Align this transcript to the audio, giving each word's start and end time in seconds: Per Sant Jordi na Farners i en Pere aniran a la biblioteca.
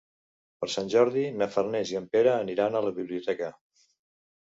Per 0.63 0.69
Sant 0.75 0.89
Jordi 0.93 1.27
na 1.43 1.49
Farners 1.57 1.93
i 1.93 2.01
en 2.01 2.09
Pere 2.17 2.35
aniran 2.39 2.75
a 2.75 2.85
la 2.89 2.99
biblioteca. 3.01 3.55